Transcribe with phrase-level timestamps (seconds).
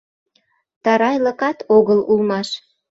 [0.83, 2.49] Тарайлыкат огыл улмаш